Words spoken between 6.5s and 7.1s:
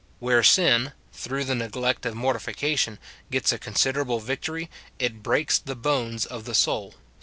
soul, Psa.